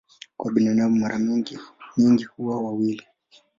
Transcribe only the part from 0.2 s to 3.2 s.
Kwa binadamu mara nyingi huwa wawili.